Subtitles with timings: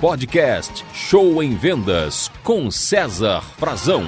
[0.00, 4.04] Podcast Show em Vendas com César Frazão.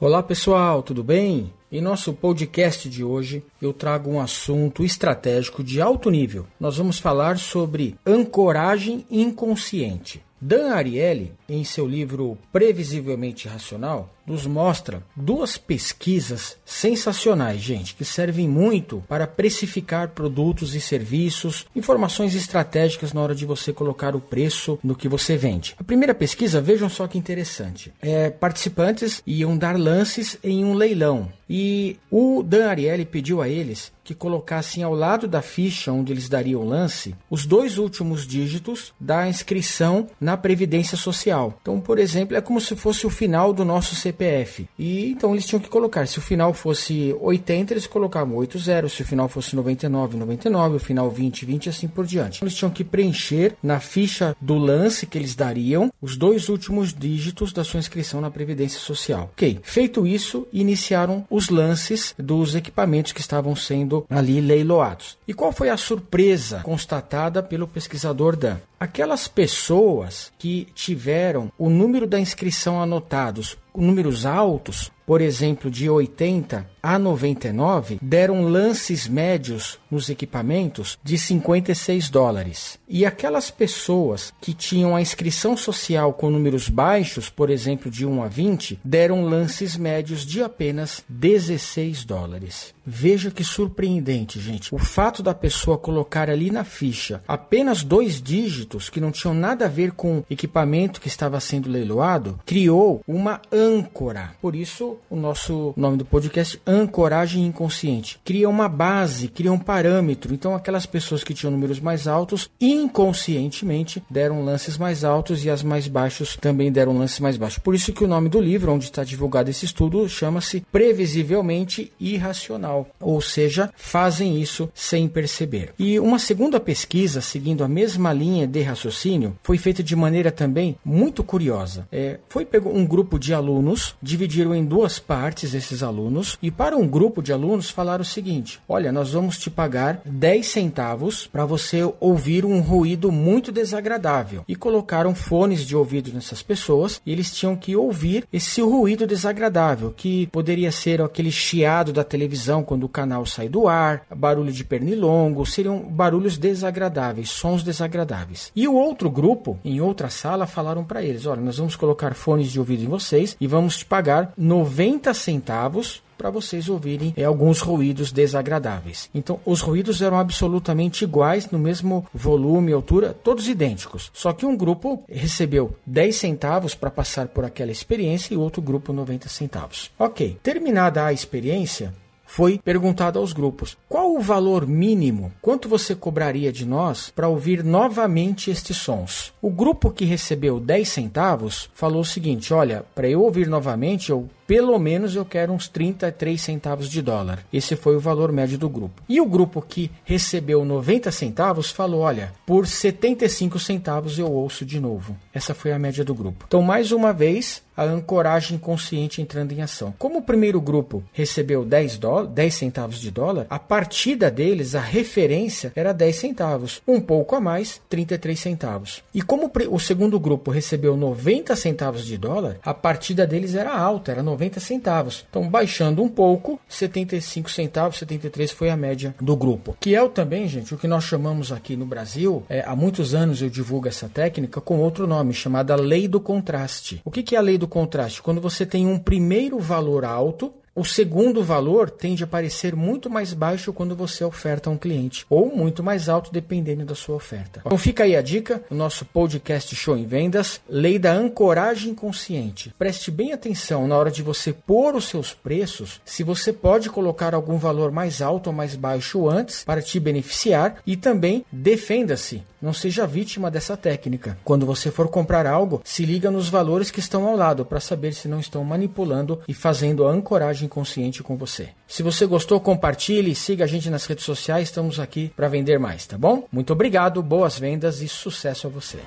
[0.00, 1.52] Olá pessoal, tudo bem?
[1.70, 6.44] Em nosso podcast de hoje, eu trago um assunto estratégico de alto nível.
[6.58, 10.20] Nós vamos falar sobre ancoragem inconsciente.
[10.40, 18.48] Dan Ariely, em seu livro Previsivelmente Racional, nos mostra duas pesquisas sensacionais, gente, que servem
[18.48, 24.78] muito para precificar produtos e serviços, informações estratégicas na hora de você colocar o preço
[24.84, 25.74] no que você vende.
[25.78, 31.32] A primeira pesquisa, vejam só que interessante, é, participantes iam dar lances em um leilão
[31.48, 36.30] e o Dan Ariely pediu a eles que colocassem ao lado da ficha onde eles
[36.30, 41.58] dariam o lance os dois últimos dígitos da inscrição na Previdência Social.
[41.60, 44.66] Então, por exemplo, é como se fosse o final do nosso CPF.
[44.78, 49.02] E então eles tinham que colocar, se o final fosse 80, eles colocavam 80, se
[49.02, 52.42] o final fosse 99, 99, o final 20, 20 e assim por diante.
[52.42, 57.52] Eles tinham que preencher na ficha do lance que eles dariam os dois últimos dígitos
[57.52, 59.30] da sua inscrição na Previdência Social.
[59.34, 65.16] Ok, feito isso, iniciaram os lances dos equipamentos que estavam sendo ali leiloados.
[65.26, 68.58] E qual foi a surpresa constatada pelo pesquisador Dan?
[68.80, 76.68] Aquelas pessoas que tiveram o número da inscrição anotados, números altos, por exemplo, de 80
[76.82, 82.78] a 99, deram lances médios nos equipamentos de 56 dólares.
[82.86, 88.22] E aquelas pessoas que tinham a inscrição social com números baixos, por exemplo, de 1
[88.22, 92.74] a 20, deram lances médios de apenas 16 dólares.
[92.84, 94.74] Veja que surpreendente, gente.
[94.74, 99.64] O fato da pessoa colocar ali na ficha apenas dois dígitos que não tinham nada
[99.64, 104.32] a ver com equipamento que estava sendo leiloado, criou uma âncora.
[104.42, 108.20] Por isso, o nosso nome do podcast, Ancoragem Inconsciente.
[108.24, 110.34] Cria uma base, cria um parâmetro.
[110.34, 115.62] Então, aquelas pessoas que tinham números mais altos, inconscientemente, deram lances mais altos e as
[115.62, 117.58] mais baixos também deram lances mais baixos.
[117.58, 122.88] Por isso que o nome do livro, onde está divulgado esse estudo, chama-se Previsivelmente Irracional
[123.00, 125.72] ou seja, fazem isso sem perceber.
[125.78, 130.76] E uma segunda pesquisa, seguindo a mesma linha de raciocínio, foi feita de maneira também
[130.84, 131.86] muito curiosa.
[131.90, 136.76] É, foi pegou um grupo de alunos, dividiram em duas partes esses alunos, e para
[136.76, 141.44] um grupo de alunos falaram o seguinte: olha, nós vamos te pagar 10 centavos para
[141.44, 144.44] você ouvir um ruído muito desagradável.
[144.48, 149.92] E colocaram fones de ouvido nessas pessoas, e eles tinham que ouvir esse ruído desagradável,
[149.96, 154.64] que poderia ser aquele chiado da televisão quando o canal sai do ar, barulho de
[154.64, 158.47] pernilongo, seriam barulhos desagradáveis, sons desagradáveis.
[158.54, 162.50] E o outro grupo, em outra sala, falaram para eles: olha, nós vamos colocar fones
[162.50, 167.60] de ouvido em vocês e vamos te pagar 90 centavos para vocês ouvirem é, alguns
[167.60, 169.08] ruídos desagradáveis.
[169.14, 174.10] Então, os ruídos eram absolutamente iguais, no mesmo volume altura, todos idênticos.
[174.12, 178.92] Só que um grupo recebeu 10 centavos para passar por aquela experiência e outro grupo
[178.92, 179.92] 90 centavos.
[179.96, 181.94] Ok, terminada a experiência,
[182.28, 185.32] foi perguntado aos grupos: qual o valor mínimo?
[185.40, 189.32] Quanto você cobraria de nós para ouvir novamente estes sons?
[189.40, 194.28] O grupo que recebeu 10 centavos falou o seguinte: olha, para eu ouvir novamente, eu
[194.48, 197.44] pelo menos eu quero uns 33 centavos de dólar.
[197.52, 199.02] Esse foi o valor médio do grupo.
[199.06, 204.80] E o grupo que recebeu 90 centavos falou: olha, por 75 centavos eu ouço de
[204.80, 205.14] novo.
[205.34, 206.46] Essa foi a média do grupo.
[206.48, 209.94] Então, mais uma vez, a ancoragem consciente entrando em ação.
[209.98, 215.72] Como o primeiro grupo recebeu 10, 10 centavos de dólar, a partida deles, a referência
[215.74, 216.82] era 10 centavos.
[216.86, 219.02] Um pouco a mais, 33 centavos.
[219.14, 224.12] E como o segundo grupo recebeu 90 centavos de dólar, a partida deles era alta,
[224.12, 225.26] era 90 90 centavos.
[225.28, 229.76] Então, baixando um pouco, 75 centavos, 73 foi a média do grupo.
[229.80, 233.14] Que é o também, gente, o que nós chamamos aqui no Brasil, é, há muitos
[233.14, 237.00] anos eu divulgo essa técnica com outro nome, chamada lei do contraste.
[237.04, 238.22] O que, que é a lei do contraste?
[238.22, 243.34] Quando você tem um primeiro valor alto o segundo valor tende a parecer muito mais
[243.34, 247.62] baixo quando você oferta a um cliente, ou muito mais alto dependendo da sua oferta.
[247.66, 252.72] Então fica aí a dica, o nosso podcast Show em Vendas, lei da ancoragem consciente.
[252.78, 257.34] Preste bem atenção na hora de você pôr os seus preços, se você pode colocar
[257.34, 262.44] algum valor mais alto ou mais baixo antes para te beneficiar e também defenda-se.
[262.60, 264.36] Não seja vítima dessa técnica.
[264.44, 268.12] Quando você for comprar algo, se liga nos valores que estão ao lado para saber
[268.12, 271.70] se não estão manipulando e fazendo a ancoragem inconsciente com você.
[271.86, 276.06] Se você gostou, compartilhe, siga a gente nas redes sociais, estamos aqui para vender mais,
[276.06, 276.46] tá bom?
[276.52, 278.98] Muito obrigado, boas vendas e sucesso a você.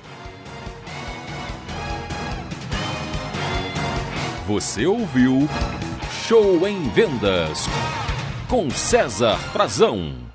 [4.46, 5.48] Você ouviu
[6.26, 7.66] Show em Vendas
[8.48, 10.31] com César Frazão.